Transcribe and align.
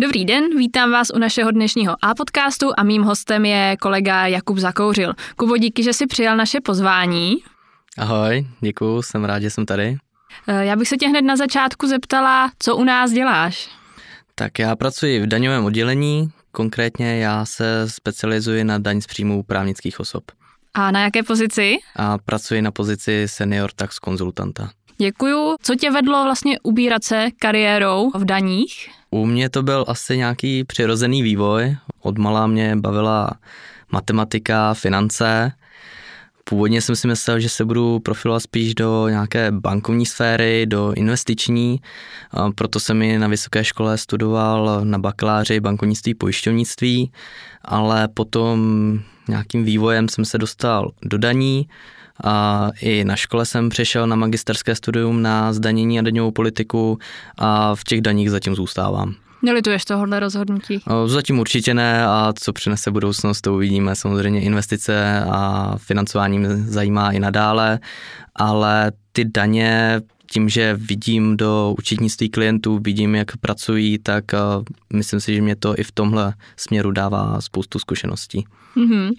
Dobrý 0.00 0.24
den, 0.24 0.58
vítám 0.58 0.90
vás 0.92 1.08
u 1.14 1.18
našeho 1.18 1.50
dnešního 1.50 1.96
A 2.02 2.14
podcastu 2.14 2.70
a 2.76 2.82
mým 2.82 3.02
hostem 3.02 3.44
je 3.44 3.76
kolega 3.80 4.26
Jakub 4.26 4.58
Zakouřil. 4.58 5.12
Kubo, 5.36 5.56
díky, 5.56 5.82
že 5.82 5.92
jsi 5.92 6.06
přijal 6.06 6.36
naše 6.36 6.60
pozvání. 6.60 7.36
Ahoj, 7.98 8.46
děkuji, 8.60 9.02
jsem 9.02 9.24
rád, 9.24 9.42
že 9.42 9.50
jsem 9.50 9.66
tady. 9.66 9.96
Eh, 10.48 10.64
já 10.64 10.76
bych 10.76 10.88
se 10.88 10.96
tě 10.96 11.08
hned 11.08 11.22
na 11.22 11.36
začátku 11.36 11.86
zeptala, 11.86 12.50
co 12.58 12.76
u 12.76 12.84
nás 12.84 13.10
děláš? 13.10 13.68
Tak 14.34 14.58
já 14.58 14.76
pracuji 14.76 15.20
v 15.20 15.26
daňovém 15.26 15.64
oddělení, 15.64 16.30
konkrétně 16.50 17.18
já 17.18 17.44
se 17.44 17.90
specializuji 17.90 18.64
na 18.64 18.78
daň 18.78 19.00
z 19.00 19.06
příjmů 19.06 19.42
právnických 19.42 20.00
osob. 20.00 20.24
A 20.74 20.90
na 20.90 21.00
jaké 21.00 21.22
pozici? 21.22 21.76
A 21.96 22.18
pracuji 22.18 22.62
na 22.62 22.70
pozici 22.70 23.24
senior 23.26 23.70
tax 23.76 23.98
konzultanta. 23.98 24.70
Děkuju. 24.98 25.56
Co 25.62 25.74
tě 25.74 25.90
vedlo 25.90 26.24
vlastně 26.24 26.58
ubírat 26.62 27.04
se 27.04 27.28
kariérou 27.38 28.10
v 28.14 28.24
daních? 28.24 28.90
U 29.14 29.26
mě 29.26 29.50
to 29.50 29.62
byl 29.62 29.84
asi 29.88 30.16
nějaký 30.16 30.64
přirozený 30.64 31.22
vývoj. 31.22 31.76
Od 32.00 32.18
malá 32.18 32.46
mě 32.46 32.76
bavila 32.76 33.30
matematika, 33.92 34.74
finance. 34.74 35.52
Původně 36.44 36.80
jsem 36.80 36.96
si 36.96 37.08
myslel, 37.08 37.40
že 37.40 37.48
se 37.48 37.64
budu 37.64 38.00
profilovat 38.00 38.42
spíš 38.42 38.74
do 38.74 39.08
nějaké 39.08 39.50
bankovní 39.50 40.06
sféry, 40.06 40.66
do 40.66 40.92
investiční, 40.92 41.80
proto 42.54 42.80
jsem 42.80 43.02
i 43.02 43.18
na 43.18 43.28
vysoké 43.28 43.64
škole 43.64 43.98
studoval 43.98 44.80
na 44.84 44.98
bakaláři 44.98 45.60
bankovnictví 45.60 46.14
pojišťovnictví, 46.14 47.12
ale 47.64 48.08
potom 48.08 48.60
nějakým 49.28 49.64
vývojem 49.64 50.08
jsem 50.08 50.24
se 50.24 50.38
dostal 50.38 50.90
do 51.02 51.18
daní, 51.18 51.68
a 52.22 52.68
I 52.80 53.04
na 53.04 53.16
škole 53.16 53.46
jsem 53.46 53.68
přešel 53.68 54.06
na 54.06 54.16
magisterské 54.16 54.74
studium 54.74 55.22
na 55.22 55.52
zdanění 55.52 55.98
a 55.98 56.02
daňovou 56.02 56.30
politiku 56.30 56.98
a 57.38 57.74
v 57.74 57.84
těch 57.84 58.00
daních 58.00 58.30
zatím 58.30 58.54
zůstávám. 58.54 59.14
Nelituješ 59.44 59.84
tohohle 59.84 60.20
rozhodnutí? 60.20 60.82
Zatím 61.06 61.38
určitě 61.38 61.74
ne 61.74 62.06
a 62.06 62.32
co 62.38 62.52
přinese 62.52 62.90
budoucnost, 62.90 63.40
to 63.40 63.54
uvidíme. 63.54 63.94
Samozřejmě 63.94 64.40
investice 64.40 65.24
a 65.30 65.74
financování 65.76 66.38
mě 66.38 66.56
zajímá 66.56 67.12
i 67.12 67.18
nadále, 67.18 67.78
ale 68.36 68.92
ty 69.12 69.24
daně 69.24 70.00
tím, 70.32 70.48
že 70.48 70.74
vidím 70.74 71.36
do 71.36 71.74
účetnictví 71.78 72.28
klientů, 72.28 72.78
vidím, 72.78 73.14
jak 73.14 73.36
pracují, 73.36 73.98
tak 73.98 74.24
myslím 74.92 75.20
si, 75.20 75.34
že 75.34 75.42
mě 75.42 75.56
to 75.56 75.78
i 75.78 75.82
v 75.82 75.92
tomhle 75.92 76.34
směru 76.56 76.90
dává 76.90 77.40
spoustu 77.40 77.78
zkušeností. 77.78 78.44
Mm-hmm. 78.76 79.10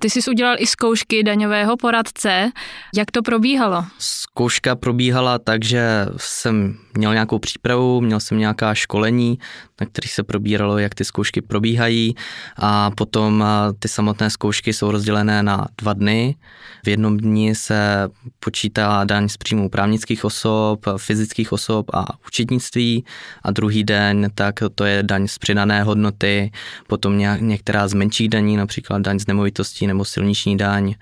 Ty 0.00 0.10
jsi 0.10 0.30
udělal 0.30 0.56
i 0.58 0.66
zkoušky 0.66 1.22
daňového 1.22 1.76
poradce. 1.76 2.50
Jak 2.96 3.10
to 3.10 3.22
probíhalo? 3.22 3.84
Zkouška 3.98 4.76
probíhala 4.76 5.38
tak, 5.38 5.64
že 5.64 6.06
jsem 6.16 6.76
měl 6.94 7.12
nějakou 7.12 7.38
přípravu, 7.38 8.00
měl 8.00 8.20
jsem 8.20 8.38
nějaká 8.38 8.74
školení, 8.74 9.38
na 9.80 9.86
kterých 9.86 10.12
se 10.12 10.22
probíralo, 10.22 10.78
jak 10.78 10.94
ty 10.94 11.04
zkoušky 11.04 11.42
probíhají 11.42 12.14
a 12.56 12.90
potom 12.90 13.44
ty 13.78 13.88
samotné 13.88 14.30
zkoušky 14.30 14.72
jsou 14.72 14.90
rozdělené 14.90 15.42
na 15.42 15.66
dva 15.78 15.92
dny. 15.92 16.36
V 16.84 16.88
jednom 16.88 17.16
dni 17.16 17.54
se 17.54 18.08
počítá 18.38 19.04
daň 19.04 19.28
z 19.28 19.36
příjmů 19.36 19.68
právnických 19.68 20.24
osob, 20.24 20.86
fyzických 20.96 21.52
osob 21.52 21.86
a 21.94 22.06
účetnictví 22.26 23.04
a 23.42 23.50
druhý 23.50 23.84
den 23.84 24.30
tak 24.34 24.54
to 24.74 24.84
je 24.84 25.02
daň 25.02 25.28
z 25.28 25.38
přidané 25.38 25.82
hodnoty, 25.82 26.50
potom 26.86 27.18
některá 27.40 27.88
z 27.88 27.94
menších 27.94 28.28
daní, 28.28 28.56
například 28.56 29.02
daň 29.02 29.18
z 29.18 29.26
nemovitostí 29.26 29.86
nebo 29.86 30.04
silniční 30.04 30.56
daň, 30.56 30.94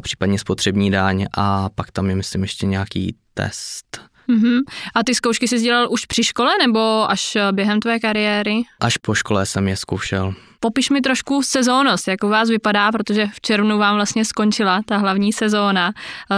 případně 0.00 0.38
spotřební 0.38 0.90
daň 0.90 1.26
a 1.34 1.68
pak 1.68 1.90
tam 1.90 2.08
je, 2.10 2.16
myslím, 2.16 2.42
ještě 2.42 2.66
nějaký 2.66 3.16
test. 3.34 4.00
Uh-huh. 4.28 4.60
A 4.94 5.04
ty 5.04 5.14
zkoušky 5.14 5.48
jsi 5.48 5.60
dělal 5.60 5.86
už 5.90 6.04
při 6.04 6.24
škole 6.24 6.52
nebo 6.66 7.10
až 7.10 7.36
během 7.52 7.80
tvé 7.80 7.98
kariéry? 7.98 8.62
Až 8.80 8.96
po 8.96 9.14
škole 9.14 9.46
jsem 9.46 9.68
je 9.68 9.76
zkoušel. 9.76 10.34
Popiš 10.60 10.90
mi 10.90 11.00
trošku 11.00 11.42
sezónnost, 11.42 12.08
jak 12.08 12.24
u 12.24 12.28
vás 12.28 12.48
vypadá, 12.48 12.92
protože 12.92 13.26
v 13.26 13.40
červnu 13.40 13.78
vám 13.78 13.94
vlastně 13.94 14.24
skončila 14.24 14.80
ta 14.86 14.96
hlavní 14.96 15.32
sezóna. 15.32 15.92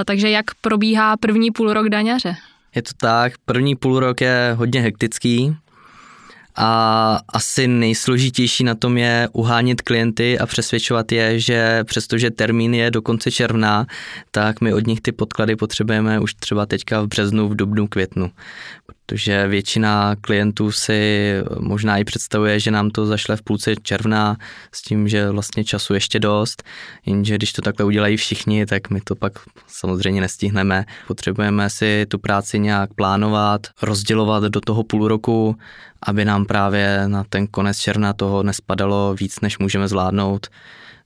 Takže 0.05 0.31
jak 0.31 0.45
probíhá 0.61 1.17
první 1.17 1.51
půlrok 1.51 1.89
daňaře? 1.89 2.37
Je 2.75 2.83
to 2.83 2.91
tak, 3.01 3.33
první 3.45 3.77
půlrok 3.77 4.21
je 4.21 4.55
hodně 4.59 4.81
hektický, 4.81 5.57
a 6.61 7.21
asi 7.29 7.69
nejsložitější 7.69 8.65
na 8.65 8.75
tom 8.75 8.99
je 8.99 9.29
uhánět 9.33 9.83
klienty 9.83 10.39
a 10.39 10.47
přesvědčovat 10.47 11.13
je, 11.13 11.41
že 11.41 11.85
přestože 11.85 12.31
termín 12.31 12.75
je 12.75 12.91
do 12.91 13.03
konce 13.03 13.31
června, 13.31 13.87
tak 14.31 14.61
my 14.61 14.75
od 14.75 14.87
nich 14.87 15.01
ty 15.01 15.13
podklady 15.13 15.57
potřebujeme 15.57 16.21
už 16.21 16.35
třeba 16.35 16.67
teďka 16.67 17.01
v 17.01 17.07
březnu, 17.07 17.49
v 17.49 17.57
dubnu, 17.57 17.87
květnu 17.87 18.31
protože 19.09 19.49
většina 19.49 20.17
klientů 20.21 20.73
si 20.73 21.33
možná 21.59 21.99
i 21.99 22.05
představuje, 22.05 22.61
že 22.61 22.71
nám 22.71 22.91
to 22.91 23.07
zašle 23.07 23.37
v 23.37 23.43
půlce 23.43 23.77
června 23.83 24.37
s 24.73 24.83
tím, 24.83 25.09
že 25.09 25.31
vlastně 25.31 25.65
času 25.65 25.95
ještě 25.95 26.21
dost, 26.21 26.63
jenže 27.07 27.35
když 27.35 27.53
to 27.53 27.63
takhle 27.63 27.87
udělají 27.87 28.17
všichni, 28.17 28.67
tak 28.67 28.91
my 28.91 29.01
to 29.01 29.15
pak 29.15 29.33
samozřejmě 29.67 30.21
nestihneme. 30.21 30.85
Potřebujeme 31.07 31.71
si 31.71 32.07
tu 32.09 32.19
práci 32.19 32.59
nějak 32.59 32.95
plánovat, 32.95 33.67
rozdělovat 33.83 34.43
do 34.43 34.61
toho 34.61 34.85
půl 34.85 35.09
roku, 35.09 35.57
aby 36.03 36.25
nám 36.25 36.45
právě 36.45 37.03
na 37.07 37.25
ten 37.25 37.47
konec 37.47 37.79
června 37.79 38.13
toho 38.13 38.43
nespadalo 38.43 39.15
víc, 39.21 39.41
než 39.41 39.59
můžeme 39.59 39.89
zvládnout, 39.89 40.47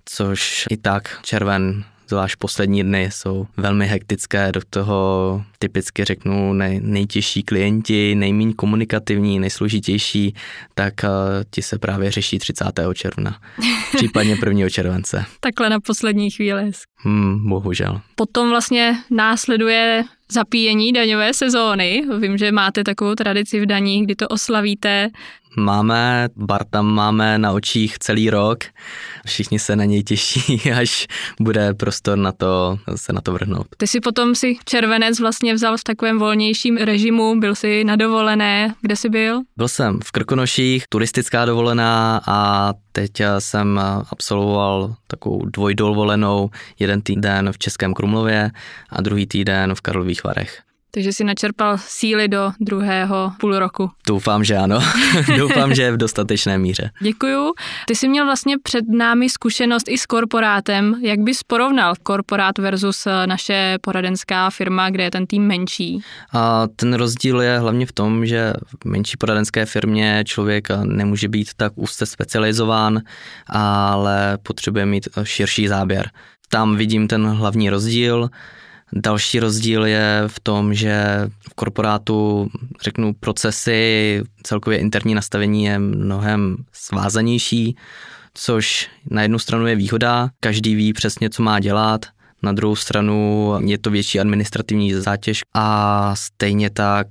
což 0.04 0.64
i 0.70 0.76
tak 0.76 1.18
červen 1.22 1.84
zvlášť 2.08 2.36
poslední 2.36 2.82
dny 2.82 3.08
jsou 3.12 3.46
velmi 3.56 3.86
hektické, 3.86 4.52
do 4.52 4.60
toho 4.70 5.42
typicky 5.58 6.04
řeknu 6.04 6.52
nej, 6.52 6.80
nejtěžší 6.82 7.42
klienti, 7.42 8.14
nejméně 8.14 8.54
komunikativní, 8.54 9.38
nejsložitější, 9.38 10.34
tak 10.74 10.94
uh, 11.04 11.10
ti 11.50 11.62
se 11.62 11.78
právě 11.78 12.10
řeší 12.10 12.38
30. 12.38 12.64
června, 12.94 13.40
případně 13.96 14.36
1. 14.46 14.68
července. 14.68 15.24
Takhle 15.40 15.70
na 15.70 15.80
poslední 15.80 16.30
chvíli. 16.30 16.72
Hmm, 17.04 17.48
bohužel. 17.48 18.00
Potom 18.14 18.50
vlastně 18.50 18.98
následuje 19.10 20.04
zapíjení 20.32 20.92
daňové 20.92 21.34
sezóny. 21.34 22.02
Vím, 22.18 22.38
že 22.38 22.52
máte 22.52 22.84
takovou 22.84 23.14
tradici 23.14 23.60
v 23.60 23.66
daní, 23.66 24.04
kdy 24.04 24.14
to 24.14 24.28
oslavíte 24.28 25.10
Máme, 25.56 26.28
bar 26.36 26.64
tam 26.64 26.86
máme 26.86 27.38
na 27.38 27.52
očích 27.52 27.98
celý 27.98 28.30
rok. 28.30 28.64
Všichni 29.26 29.58
se 29.58 29.76
na 29.76 29.84
něj 29.84 30.02
těší, 30.02 30.72
až 30.80 31.06
bude 31.40 31.74
prostor 31.74 32.18
na 32.18 32.32
to 32.32 32.78
se 32.96 33.12
na 33.12 33.20
to 33.20 33.32
vrhnout. 33.32 33.66
Ty 33.76 33.86
si 33.86 34.00
potom 34.00 34.34
si 34.34 34.56
červenec 34.64 35.20
vlastně 35.20 35.54
vzal 35.54 35.76
v 35.76 35.84
takovém 35.84 36.18
volnějším 36.18 36.76
režimu, 36.76 37.40
byl 37.40 37.54
si 37.54 37.84
na 37.84 37.96
dovolené, 37.96 38.74
kde 38.80 38.96
jsi 38.96 39.08
byl? 39.08 39.40
Byl 39.56 39.68
jsem 39.68 40.00
v 40.04 40.12
Krkonoších, 40.12 40.84
turistická 40.88 41.44
dovolená 41.44 42.20
a 42.26 42.72
teď 42.92 43.10
jsem 43.38 43.80
absolvoval 44.10 44.94
takovou 45.06 45.46
dvojdolvolenou, 45.46 46.50
jeden 46.78 47.02
týden 47.02 47.52
v 47.52 47.58
Českém 47.58 47.94
Krumlově 47.94 48.50
a 48.90 49.02
druhý 49.02 49.26
týden 49.26 49.74
v 49.74 49.80
Karlových 49.80 50.24
Varech. 50.24 50.71
Takže 50.94 51.12
si 51.12 51.24
načerpal 51.24 51.78
síly 51.78 52.28
do 52.28 52.52
druhého 52.60 53.32
půl 53.40 53.58
roku. 53.58 53.90
Doufám, 54.06 54.44
že 54.44 54.56
ano. 54.56 54.80
Doufám, 55.38 55.74
že 55.74 55.82
je 55.82 55.92
v 55.92 55.96
dostatečné 55.96 56.58
míře. 56.58 56.90
Děkuju. 57.00 57.52
Ty 57.86 57.94
jsi 57.94 58.08
měl 58.08 58.24
vlastně 58.24 58.58
před 58.62 58.84
námi 58.88 59.30
zkušenost 59.30 59.88
i 59.88 59.98
s 59.98 60.06
korporátem. 60.06 60.94
Jak 61.02 61.20
bys 61.20 61.42
porovnal 61.42 61.94
korporát 62.02 62.58
versus 62.58 63.06
eh, 63.06 63.26
naše 63.26 63.78
poradenská 63.80 64.50
firma, 64.50 64.90
kde 64.90 65.04
je 65.04 65.10
ten 65.10 65.26
tým 65.26 65.42
menší? 65.42 66.00
A 66.32 66.66
ten 66.76 66.94
rozdíl 66.94 67.40
je 67.40 67.58
hlavně 67.58 67.86
v 67.86 67.92
tom, 67.92 68.26
že 68.26 68.52
v 68.82 68.84
menší 68.84 69.16
poradenské 69.16 69.66
firmě 69.66 70.24
člověk 70.26 70.68
nemůže 70.84 71.28
být 71.28 71.48
tak 71.56 71.72
úzce 71.76 72.06
specializován, 72.06 73.00
ale 73.46 74.38
potřebuje 74.42 74.86
mít 74.86 75.08
širší 75.22 75.68
záběr. 75.68 76.10
Tam 76.48 76.76
vidím 76.76 77.08
ten 77.08 77.26
hlavní 77.26 77.70
rozdíl. 77.70 78.30
Další 78.92 79.40
rozdíl 79.40 79.86
je 79.86 80.22
v 80.26 80.40
tom, 80.40 80.74
že 80.74 81.04
v 81.50 81.54
korporátu, 81.54 82.48
řeknu, 82.82 83.14
procesy, 83.20 84.22
celkově 84.42 84.78
interní 84.78 85.14
nastavení 85.14 85.64
je 85.64 85.78
mnohem 85.78 86.56
svázanější, 86.72 87.76
což 88.34 88.90
na 89.10 89.22
jednu 89.22 89.38
stranu 89.38 89.66
je 89.66 89.76
výhoda, 89.76 90.30
každý 90.40 90.74
ví 90.74 90.92
přesně, 90.92 91.30
co 91.30 91.42
má 91.42 91.60
dělat, 91.60 92.06
na 92.42 92.52
druhou 92.52 92.76
stranu 92.76 93.52
je 93.64 93.78
to 93.78 93.90
větší 93.90 94.20
administrativní 94.20 94.94
zátěž 94.94 95.40
a 95.54 96.16
stejně 96.16 96.70
tak 96.70 97.06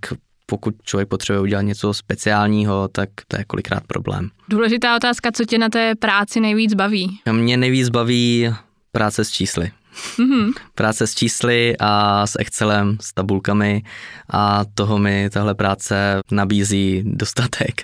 pokud 0.45 0.75
člověk 0.83 1.09
potřebuje 1.09 1.41
udělat 1.41 1.61
něco 1.61 1.93
speciálního, 1.93 2.87
tak 2.87 3.09
to 3.27 3.37
je 3.37 3.45
kolikrát 3.45 3.83
problém. 3.87 4.29
Důležitá 4.49 4.95
otázka, 4.95 5.31
co 5.31 5.45
tě 5.45 5.57
na 5.57 5.69
té 5.69 5.95
práci 5.95 6.39
nejvíc 6.39 6.73
baví? 6.73 7.19
Mě 7.31 7.57
nejvíc 7.57 7.89
baví 7.89 8.53
práce 8.91 9.25
s 9.25 9.29
čísly. 9.29 9.71
Mm-hmm. 10.17 10.51
Práce 10.75 11.07
s 11.07 11.15
čísly 11.15 11.75
a 11.79 12.27
s 12.27 12.39
Excelem, 12.39 12.97
s 13.01 13.13
tabulkami 13.13 13.83
a 14.29 14.65
toho 14.73 14.97
mi 14.97 15.29
tahle 15.29 15.55
práce 15.55 16.19
nabízí 16.31 17.03
dostatek. 17.05 17.81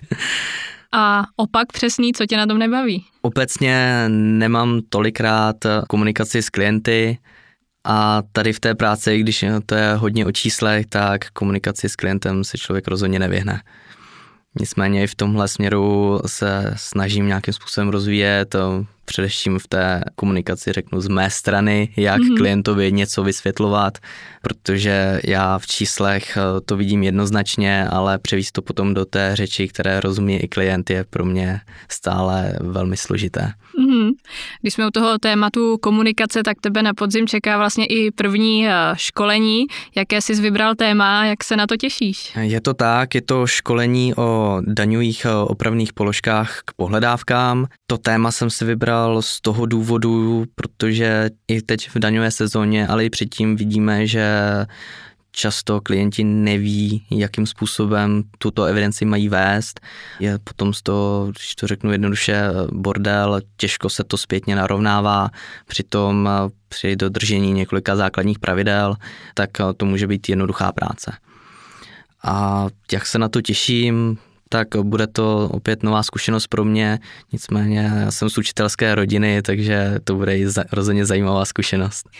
A 0.91 1.23
opak 1.35 1.67
přesný, 1.73 2.13
co 2.13 2.25
tě 2.25 2.37
na 2.37 2.45
tom 2.45 2.57
nebaví? 2.57 3.05
Obecně 3.21 4.05
nemám 4.09 4.81
tolikrát 4.89 5.55
komunikaci 5.89 6.41
s 6.41 6.49
klienty 6.49 7.17
a 7.83 8.21
tady 8.31 8.53
v 8.53 8.59
té 8.59 8.75
práci, 8.75 9.19
když 9.19 9.45
to 9.65 9.75
je 9.75 9.93
hodně 9.93 10.25
o 10.25 10.31
číslech, 10.31 10.85
tak 10.85 11.31
komunikaci 11.31 11.89
s 11.89 11.95
klientem 11.95 12.43
se 12.43 12.57
člověk 12.57 12.87
rozhodně 12.87 13.19
nevyhne. 13.19 13.61
Nicméně 14.59 15.03
i 15.03 15.07
v 15.07 15.15
tomhle 15.15 15.47
směru 15.47 16.19
se 16.25 16.73
snažím 16.75 17.27
nějakým 17.27 17.53
způsobem 17.53 17.89
rozvíjet, 17.89 18.55
především 19.07 19.59
v 19.59 19.67
té 19.67 20.03
komunikaci 20.15 20.71
řeknu 20.71 21.01
z 21.01 21.07
mé 21.07 21.29
strany, 21.29 21.93
jak 21.97 22.21
mm-hmm. 22.21 22.37
klientovi 22.37 22.91
něco 22.91 23.23
vysvětlovat, 23.23 23.97
protože 24.41 25.21
já 25.23 25.57
v 25.59 25.67
číslech 25.67 26.37
eh, 26.37 26.61
to 26.65 26.77
vidím 26.77 27.03
jednoznačně, 27.03 27.87
ale 27.87 28.19
převíst 28.19 28.51
to 28.51 28.61
potom 28.61 28.93
do 28.93 29.05
té 29.05 29.35
řeči, 29.35 29.67
které 29.67 29.99
rozumí 29.99 30.37
i 30.37 30.47
klient, 30.47 30.89
je 30.89 31.03
pro 31.03 31.25
mě 31.25 31.61
stále 31.89 32.53
velmi 32.59 32.97
složité. 32.97 33.53
Mm-hmm. 33.79 34.09
Když 34.61 34.73
jsme 34.73 34.87
u 34.87 34.91
toho 34.91 35.17
tématu 35.17 35.77
komunikace, 35.77 36.43
tak 36.43 36.57
tebe 36.61 36.83
na 36.83 36.93
podzim 36.93 37.27
čeká 37.27 37.57
vlastně 37.57 37.85
i 37.85 38.11
první 38.11 38.67
eh, 38.67 38.73
školení. 38.95 39.65
Jaké 39.95 40.21
jsi 40.21 40.33
vybral 40.41 40.75
téma, 40.75 41.25
jak 41.25 41.43
se 41.43 41.55
na 41.55 41.67
to 41.67 41.77
těšíš? 41.77 42.33
Je 42.39 42.61
to 42.61 42.73
tak, 42.73 43.15
je 43.15 43.21
to 43.21 43.47
školení 43.47 44.15
o 44.15 44.61
daňových 44.65 45.25
eh, 45.25 45.33
opravných 45.33 45.93
položkách 45.93 46.61
k 46.65 46.73
pohledávkám. 46.73 47.65
To 47.87 47.97
téma 47.97 48.31
jsem 48.31 48.49
si 48.49 48.65
vybral 48.65 48.96
z 49.19 49.41
toho 49.41 49.65
důvodu, 49.65 50.45
protože 50.55 51.29
i 51.47 51.61
teď 51.61 51.89
v 51.89 51.99
daňové 51.99 52.31
sezóně, 52.31 52.87
ale 52.87 53.05
i 53.05 53.09
předtím 53.09 53.55
vidíme, 53.55 54.07
že 54.07 54.25
často 55.31 55.81
klienti 55.81 56.23
neví, 56.23 57.05
jakým 57.11 57.45
způsobem 57.45 58.23
tuto 58.37 58.63
evidenci 58.63 59.05
mají 59.05 59.29
vést. 59.29 59.79
Je 60.19 60.39
potom 60.39 60.73
z 60.73 60.81
toho, 60.81 61.27
když 61.31 61.55
to 61.55 61.67
řeknu 61.67 61.91
jednoduše, 61.91 62.43
bordel, 62.71 63.41
těžko 63.57 63.89
se 63.89 64.03
to 64.03 64.17
zpětně 64.17 64.55
narovnává, 64.55 65.29
přitom 65.67 66.29
při 66.69 66.95
dodržení 66.95 67.53
několika 67.53 67.95
základních 67.95 68.39
pravidel, 68.39 68.95
tak 69.33 69.49
to 69.77 69.85
může 69.85 70.07
být 70.07 70.29
jednoduchá 70.29 70.71
práce. 70.71 71.13
A 72.23 72.67
jak 72.91 73.05
se 73.05 73.19
na 73.19 73.29
to 73.29 73.41
těším, 73.41 74.17
tak 74.49 74.67
bude 74.81 75.07
to 75.07 75.49
opět 75.51 75.83
nová 75.83 76.03
zkušenost 76.03 76.47
pro 76.47 76.65
mě, 76.65 76.99
nicméně 77.33 77.79
já 77.79 78.11
jsem 78.11 78.29
z 78.29 78.37
učitelské 78.37 78.95
rodiny, 78.95 79.41
takže 79.41 79.99
to 80.03 80.15
bude 80.15 80.37
i 80.37 80.47
rozhodně 80.71 81.05
zajímavá 81.05 81.45
zkušenost. 81.45 82.09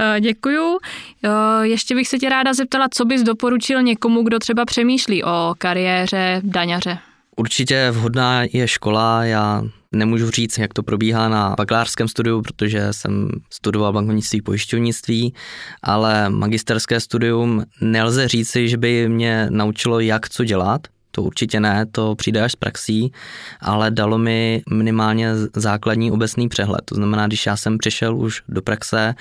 Eh, 0.00 0.20
děkuju. 0.20 0.78
Eh, 1.24 1.66
ještě 1.66 1.94
bych 1.94 2.08
se 2.08 2.18
tě 2.18 2.28
ráda 2.28 2.54
zeptala, 2.54 2.88
co 2.90 3.04
bys 3.04 3.22
doporučil 3.22 3.82
někomu, 3.82 4.22
kdo 4.22 4.38
třeba 4.38 4.64
přemýšlí 4.64 5.24
o 5.24 5.54
kariéře 5.58 6.40
daňaře? 6.44 6.98
Určitě 7.36 7.90
vhodná 7.90 8.42
je 8.52 8.68
škola, 8.68 9.24
já 9.24 9.62
nemůžu 9.92 10.30
říct, 10.30 10.58
jak 10.58 10.74
to 10.74 10.82
probíhá 10.82 11.28
na 11.28 11.54
bakalářském 11.58 12.08
studiu, 12.08 12.42
protože 12.42 12.92
jsem 12.92 13.28
studoval 13.50 13.92
bankovnictví 13.92 14.42
pojišťovnictví, 14.42 15.34
ale 15.82 16.30
magisterské 16.30 17.00
studium 17.00 17.64
nelze 17.80 18.28
říci, 18.28 18.68
že 18.68 18.76
by 18.76 19.08
mě 19.08 19.46
naučilo, 19.50 20.00
jak 20.00 20.28
co 20.28 20.44
dělat, 20.44 20.80
to 21.10 21.22
určitě 21.22 21.60
ne, 21.60 21.86
to 21.86 22.14
přijde 22.14 22.42
až 22.42 22.52
z 22.52 22.56
praxí, 22.56 23.12
ale 23.60 23.90
dalo 23.90 24.18
mi 24.18 24.62
minimálně 24.70 25.28
základní 25.56 26.10
obecný 26.12 26.48
přehled. 26.48 26.80
To 26.84 26.94
znamená, 26.94 27.26
když 27.26 27.46
já 27.46 27.56
jsem 27.56 27.78
přišel 27.78 28.16
už 28.16 28.42
do 28.48 28.62
praxe, 28.62 29.14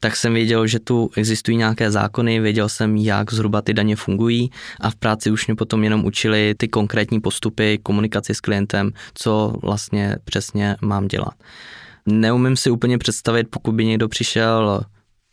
tak 0.00 0.16
jsem 0.16 0.34
věděl, 0.34 0.66
že 0.66 0.78
tu 0.78 1.10
existují 1.16 1.56
nějaké 1.56 1.90
zákony, 1.90 2.40
věděl 2.40 2.68
jsem, 2.68 2.96
jak 2.96 3.32
zhruba 3.32 3.62
ty 3.62 3.74
daně 3.74 3.96
fungují 3.96 4.50
a 4.80 4.90
v 4.90 4.94
práci 4.94 5.30
už 5.30 5.46
mě 5.46 5.56
potom 5.56 5.84
jenom 5.84 6.04
učili 6.04 6.54
ty 6.56 6.68
konkrétní 6.68 7.20
postupy, 7.20 7.78
komunikaci 7.82 8.34
s 8.34 8.40
klientem, 8.40 8.90
co 9.14 9.54
vlastně 9.62 10.16
přesně 10.24 10.76
mám 10.82 11.08
dělat. 11.08 11.34
Neumím 12.06 12.56
si 12.56 12.70
úplně 12.70 12.98
představit, 12.98 13.46
pokud 13.50 13.72
by 13.72 13.84
někdo 13.84 14.08
přišel 14.08 14.80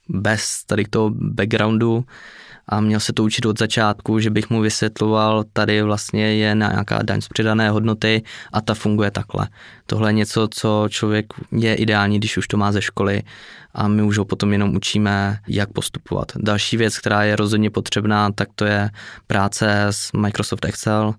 bez 0.10 0.64
tady 0.64 0.86
toho 0.86 1.12
backgroundu, 1.14 2.06
a 2.72 2.82
měl 2.82 3.00
se 3.00 3.14
to 3.14 3.24
učit 3.24 3.46
od 3.46 3.60
začátku, 3.60 4.20
že 4.20 4.30
bych 4.30 4.50
mu 4.50 4.62
vysvětloval, 4.62 5.44
tady 5.54 5.82
vlastně 5.82 6.36
je 6.36 6.56
nějaká 6.56 7.00
daň 7.04 7.22
z 7.22 7.28
přidané 7.28 7.70
hodnoty 7.70 8.24
a 8.54 8.62
ta 8.62 8.74
funguje 8.74 9.12
takhle. 9.12 9.48
Tohle 9.86 10.10
je 10.10 10.14
něco, 10.14 10.48
co 10.52 10.88
člověk 10.90 11.26
je 11.52 11.76
ideální, 11.76 12.18
když 12.18 12.38
už 12.38 12.48
to 12.48 12.58
má 12.58 12.72
ze 12.72 12.82
školy 12.82 13.24
a 13.74 13.88
my 13.88 14.04
už 14.04 14.18
ho 14.18 14.26
potom 14.26 14.52
jenom 14.52 14.76
učíme, 14.76 15.38
jak 15.48 15.74
postupovat. 15.74 16.32
Další 16.36 16.78
věc, 16.78 17.00
která 17.00 17.24
je 17.24 17.36
rozhodně 17.36 17.70
potřebná, 17.70 18.32
tak 18.32 18.50
to 18.56 18.66
je 18.66 18.90
práce 19.28 19.86
s 19.90 20.12
Microsoft 20.14 20.66
Excel, 20.66 21.14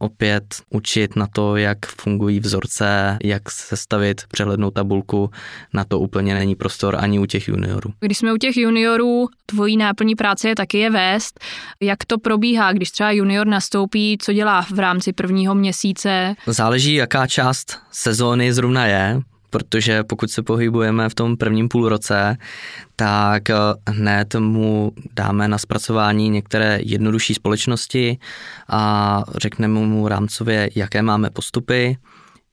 opět 0.00 0.44
učit 0.70 1.16
na 1.16 1.26
to, 1.26 1.56
jak 1.56 1.86
fungují 1.86 2.40
vzorce, 2.40 3.18
jak 3.24 3.50
sestavit 3.50 4.22
přehlednou 4.32 4.70
tabulku, 4.70 5.30
na 5.72 5.84
to 5.84 5.98
úplně 5.98 6.34
není 6.34 6.54
prostor 6.54 6.96
ani 6.98 7.18
u 7.18 7.26
těch 7.26 7.48
juniorů. 7.48 7.92
Když 8.00 8.18
jsme 8.18 8.32
u 8.32 8.36
těch 8.36 8.56
juniorů, 8.56 9.28
tvojí 9.46 9.76
náplní 9.76 10.14
práce 10.14 10.48
je 10.48 10.54
taky 10.56 10.78
je 10.78 10.90
vést. 10.90 11.40
Jak 11.80 12.04
to 12.04 12.18
probíhá, 12.18 12.72
když 12.72 12.90
třeba 12.90 13.10
junior 13.10 13.46
nastoupí, 13.46 14.18
co 14.20 14.32
dělá 14.32 14.62
v 14.62 14.78
rámci 14.78 15.12
prvního 15.12 15.54
měsíce? 15.54 16.34
Záleží, 16.46 16.94
jaká 16.94 17.26
část 17.26 17.78
sezóny 17.90 18.52
zrovna 18.52 18.86
je 18.86 19.22
protože 19.50 20.04
pokud 20.04 20.30
se 20.30 20.42
pohybujeme 20.42 21.08
v 21.08 21.14
tom 21.14 21.36
prvním 21.36 21.68
půl 21.68 21.88
roce, 21.88 22.36
tak 22.96 23.50
eh, 23.50 23.54
hned 23.88 24.34
mu 24.34 24.92
dáme 25.16 25.48
na 25.48 25.58
zpracování 25.58 26.28
některé 26.28 26.78
jednodušší 26.82 27.34
společnosti 27.34 28.18
a 28.68 29.24
řekneme 29.36 29.80
mu 29.80 30.08
rámcově, 30.08 30.70
jaké 30.74 31.02
máme 31.02 31.30
postupy, 31.30 31.96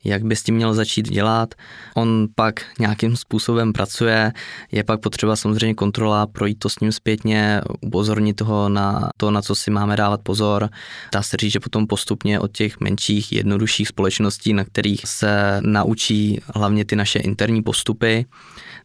jak 0.08 0.24
by 0.24 0.36
s 0.36 0.44
tím 0.44 0.56
měl 0.56 0.74
začít 0.74 1.10
dělat. 1.10 1.56
On 1.96 2.28
pak 2.36 2.66
nějakým 2.80 3.16
způsobem 3.16 3.74
pracuje, 3.74 4.34
je 4.72 4.84
pak 4.84 5.00
potřeba 5.00 5.36
samozřejmě 5.36 5.74
kontrola, 5.74 6.28
projít 6.28 6.60
to 6.60 6.70
s 6.70 6.80
ním 6.80 6.92
zpětně, 6.92 7.62
upozornit 7.82 8.34
toho 8.34 8.70
na 8.70 9.10
to, 9.18 9.32
na 9.32 9.42
co 9.42 9.56
si 9.56 9.72
máme 9.72 9.96
dávat 9.96 10.22
pozor. 10.24 10.70
Dá 11.14 11.22
se 11.22 11.38
říct, 11.38 11.52
že 11.52 11.60
potom 11.60 11.88
postupně 11.88 12.40
od 12.40 12.52
těch 12.52 12.80
menších, 12.80 13.32
jednodušších 13.32 13.88
společností, 13.88 14.54
na 14.54 14.64
kterých 14.64 15.02
se 15.06 15.62
naučí 15.64 16.42
hlavně 16.56 16.86
ty 16.86 16.96
naše 16.96 17.20
interní 17.20 17.62
postupy, 17.62 18.26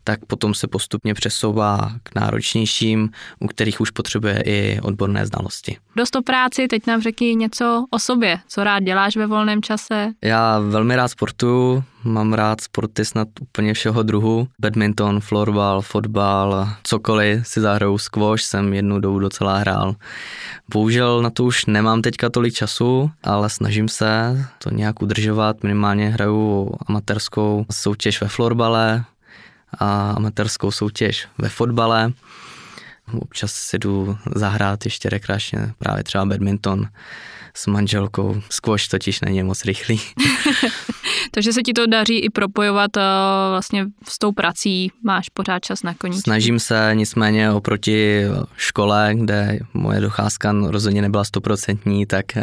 tak 0.05 0.25
potom 0.25 0.55
se 0.55 0.69
postupně 0.69 1.15
přesouvá 1.15 1.93
k 2.03 2.15
náročnějším, 2.15 3.11
u 3.41 3.47
kterých 3.47 3.81
už 3.81 3.91
potřebuje 3.91 4.43
i 4.47 4.81
odborné 4.81 5.27
znalosti. 5.27 5.77
Dost 5.97 6.17
o 6.17 6.23
práci, 6.23 6.69
teď 6.69 6.87
nám 6.87 7.03
řekni 7.03 7.35
něco 7.35 7.87
o 7.91 7.99
sobě. 7.99 8.39
Co 8.49 8.65
rád 8.65 8.81
děláš 8.81 9.17
ve 9.17 9.27
volném 9.27 9.63
čase? 9.63 10.09
Já 10.23 10.59
velmi 10.59 10.97
rád 10.97 11.09
sportuju, 11.13 11.85
mám 12.05 12.33
rád 12.33 12.61
sporty 12.61 13.05
snad 13.05 13.29
úplně 13.41 13.75
všeho 13.75 14.03
druhu. 14.03 14.49
Badminton, 14.61 15.21
florbal, 15.21 15.83
fotbal, 15.83 16.69
cokoliv 16.83 17.49
si 17.49 17.61
zahraju, 17.61 17.99
squash 17.99 18.43
jsem 18.45 18.75
jednu 18.75 19.01
dobu 19.01 19.19
docela 19.19 19.59
hrál. 19.59 19.95
Bohužel 20.73 21.23
na 21.23 21.31
to 21.31 21.45
už 21.45 21.67
nemám 21.67 22.03
teďka 22.03 22.31
tolik 22.31 22.55
času, 22.55 23.11
ale 23.25 23.51
snažím 23.51 23.89
se 23.89 24.39
to 24.59 24.71
nějak 24.71 25.03
udržovat. 25.03 25.63
Minimálně 25.63 26.11
hraju 26.11 26.73
amatérskou 26.89 27.67
soutěž 27.71 28.21
ve 28.21 28.29
florbale, 28.29 29.05
a 29.79 30.11
amatérskou 30.11 30.71
soutěž 30.71 31.29
ve 31.39 31.49
fotbale. 31.49 32.13
Občas 33.21 33.53
si 33.53 33.79
jdu 33.79 34.19
zahrát 34.35 34.85
ještě 34.85 35.09
rekreačně, 35.09 35.73
právě 35.79 36.05
třeba 36.05 36.25
badminton 36.25 36.89
s 37.55 37.67
manželkou. 37.67 38.43
Squash 38.51 38.89
totiž 38.89 39.21
není 39.21 39.43
moc 39.43 39.65
rychlý. 39.65 40.01
Takže 41.31 41.53
se 41.53 41.63
ti 41.63 41.73
to 41.73 41.87
daří 41.87 42.19
i 42.19 42.31
propojovat 42.31 42.97
uh, 42.97 43.03
vlastně 43.51 43.87
s 44.09 44.19
tou 44.19 44.33
prací, 44.33 44.91
máš 45.03 45.29
pořád 45.29 45.59
čas 45.59 45.83
na 45.83 45.95
koníčku. 45.95 46.23
Snažím 46.23 46.59
se, 46.59 46.91
nicméně 46.95 47.51
oproti 47.51 48.23
škole, 48.57 49.11
kde 49.15 49.59
moje 49.75 50.01
docházka 50.01 50.53
rozhodně 50.53 51.03
nebyla 51.03 51.25
stoprocentní, 51.25 52.07
tak 52.07 52.27
uh, 52.37 52.43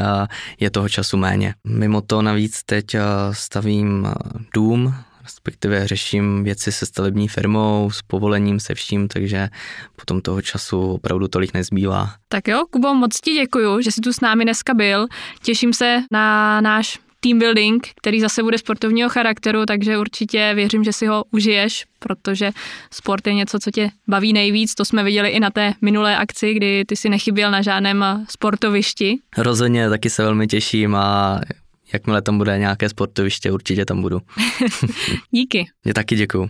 je 0.59 0.69
toho 0.69 0.89
času 0.89 1.17
méně. 1.17 1.53
Mimo 1.67 2.01
to 2.01 2.21
navíc 2.21 2.63
teď 2.63 2.95
uh, 2.95 3.01
stavím 3.31 4.07
dům 4.53 4.95
respektive 5.29 5.87
řeším 5.87 6.43
věci 6.43 6.71
se 6.71 6.85
stavební 6.85 7.27
firmou, 7.27 7.91
s 7.91 8.01
povolením, 8.01 8.59
se 8.59 8.75
vším, 8.75 9.07
takže 9.07 9.49
potom 9.95 10.21
toho 10.21 10.41
času 10.41 10.81
opravdu 10.81 11.27
tolik 11.27 11.53
nezbývá. 11.53 12.09
Tak 12.27 12.47
jo, 12.47 12.65
Kubo, 12.69 12.93
moc 12.93 13.19
ti 13.21 13.33
děkuju, 13.33 13.81
že 13.81 13.91
jsi 13.91 14.01
tu 14.01 14.13
s 14.13 14.21
námi 14.21 14.43
dneska 14.43 14.73
byl. 14.73 15.07
Těším 15.43 15.73
se 15.73 16.01
na 16.11 16.61
náš 16.61 16.99
team 17.19 17.39
building, 17.39 17.87
který 17.95 18.21
zase 18.21 18.43
bude 18.43 18.57
sportovního 18.57 19.09
charakteru, 19.09 19.65
takže 19.65 19.97
určitě 19.97 20.51
věřím, 20.55 20.83
že 20.83 20.93
si 20.93 21.07
ho 21.07 21.23
užiješ, 21.31 21.85
protože 21.99 22.51
sport 22.91 23.27
je 23.27 23.33
něco, 23.33 23.59
co 23.59 23.71
tě 23.71 23.89
baví 24.07 24.33
nejvíc. 24.33 24.75
To 24.75 24.85
jsme 24.85 25.03
viděli 25.03 25.29
i 25.29 25.39
na 25.39 25.49
té 25.49 25.73
minulé 25.81 26.17
akci, 26.17 26.53
kdy 26.53 26.85
ty 26.85 26.95
si 26.95 27.09
nechyběl 27.09 27.51
na 27.51 27.61
žádném 27.61 28.25
sportovišti. 28.29 29.19
Rozhodně, 29.37 29.89
taky 29.89 30.09
se 30.09 30.23
velmi 30.23 30.47
těším 30.47 30.95
a 30.95 31.41
jakmile 31.93 32.21
tam 32.21 32.37
bude 32.37 32.57
nějaké 32.57 32.89
sportoviště, 32.89 33.51
určitě 33.51 33.85
tam 33.85 34.01
budu. 34.01 34.19
Díky. 35.31 35.65
Já 35.85 35.93
taky 35.93 36.15
děkuju. 36.15 36.49